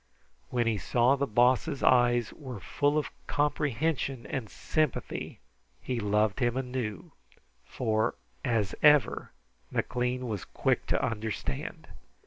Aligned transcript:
When 0.49 0.65
he 0.65 0.79
saw 0.79 1.15
the 1.15 1.27
Boss's 1.27 1.83
eyes 1.83 2.33
were 2.33 2.59
full 2.59 2.97
of 2.97 3.11
comprehension 3.27 4.25
and 4.25 4.49
sympathy, 4.49 5.37
he 5.79 5.99
loved 5.99 6.39
him 6.39 6.57
anew, 6.57 7.11
for, 7.65 8.15
as 8.43 8.73
ever, 8.81 9.31
McLean 9.69 10.27
was 10.27 10.43
quick 10.43 10.87
to 10.87 11.05
understand. 11.05 11.87